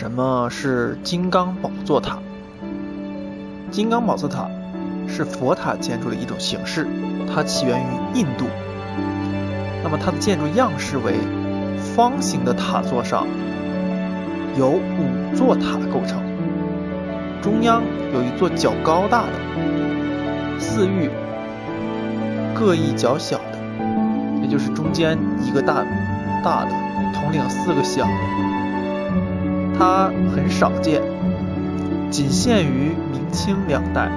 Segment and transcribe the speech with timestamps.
[0.00, 2.16] 什么是金刚宝座塔？
[3.70, 4.48] 金刚宝座塔
[5.06, 6.86] 是佛塔建筑的一种形式，
[7.30, 8.46] 它起源于印度。
[9.84, 11.16] 那么它的建筑样式为
[11.94, 13.26] 方形的塔座上
[14.56, 16.22] 由五座塔构成，
[17.42, 17.82] 中央
[18.14, 21.10] 有一座较高大的，四隅
[22.54, 23.58] 各一较小的，
[24.40, 25.84] 也就是中间一个大
[26.42, 26.70] 大的
[27.12, 28.12] 统领四个小的，
[29.80, 31.00] 它很少见，
[32.10, 34.10] 仅限于明清两代。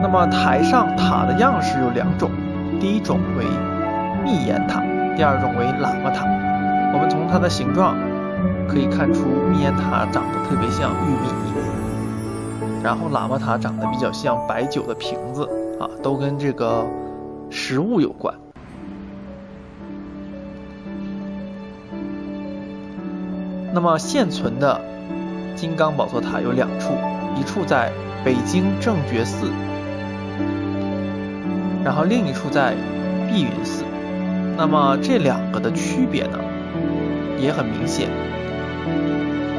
[0.00, 2.30] 那么台上塔的样式有两种，
[2.78, 3.44] 第一种为
[4.22, 4.80] 密檐塔，
[5.16, 6.24] 第二种为喇嘛塔。
[6.92, 7.96] 我们从它的形状
[8.68, 11.28] 可以看出，密檐塔长得特别像玉米，
[12.80, 15.42] 然后喇嘛塔长得比较像白酒的瓶子
[15.80, 16.86] 啊，都跟这个
[17.50, 18.32] 食物有关。
[23.74, 24.80] 那么现存的
[25.56, 26.94] 金刚宝座塔有两处，
[27.36, 27.90] 一处在
[28.24, 29.48] 北京正觉寺。
[31.84, 32.74] 然后另一处在
[33.28, 33.82] 碧云寺，
[34.56, 36.38] 那么这两个的区别呢，
[37.36, 38.08] 也很明显。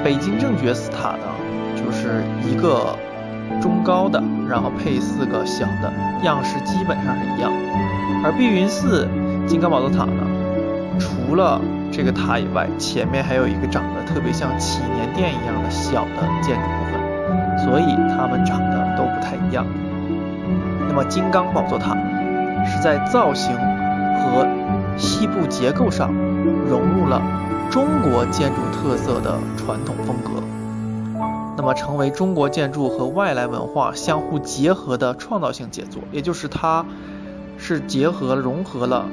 [0.01, 1.27] 北京正觉寺塔呢，
[1.75, 2.97] 就是一个
[3.61, 5.91] 中高的，然后配四个小的，
[6.23, 7.51] 样式基本上是一样。
[8.23, 9.09] 而碧云寺
[9.45, 10.23] 金刚宝座塔呢，
[10.97, 11.59] 除了
[11.95, 19.65] 这个塔以外，前面还有一个长得特别像祈年殿一样的小的建筑部分，所以它们长得都不太一样。
[20.89, 21.95] 那么金刚宝座塔。
[22.67, 24.47] 是在造型和
[24.97, 26.11] 细部结构上
[26.67, 27.21] 融入了
[27.69, 30.41] 中国建筑特色的传统风格，
[31.55, 36.83] 那么成为中国建筑和外来文化相互结合的创造性杰作，也就是它
[37.59, 39.05] 是结合融合了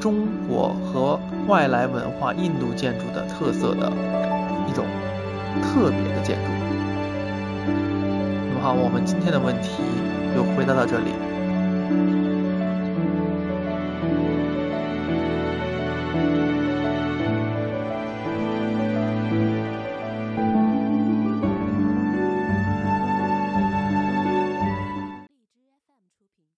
[0.00, 3.92] 中国和外来文化印度建筑的特色的
[4.66, 4.86] 一种
[5.62, 6.50] 特别的建筑。
[8.48, 9.82] 那么好，我们今天的问题
[10.34, 11.12] 就回答到这里。